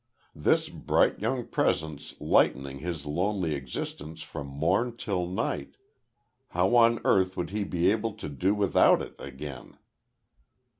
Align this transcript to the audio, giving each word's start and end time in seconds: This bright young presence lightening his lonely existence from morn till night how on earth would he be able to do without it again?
This 0.33 0.67
bright 0.67 1.19
young 1.19 1.45
presence 1.45 2.19
lightening 2.19 2.79
his 2.79 3.05
lonely 3.05 3.53
existence 3.53 4.23
from 4.23 4.47
morn 4.47 4.97
till 4.97 5.27
night 5.27 5.77
how 6.47 6.75
on 6.75 6.99
earth 7.05 7.37
would 7.37 7.51
he 7.51 7.63
be 7.63 7.91
able 7.91 8.13
to 8.13 8.27
do 8.27 8.55
without 8.55 9.03
it 9.03 9.13
again? 9.19 9.77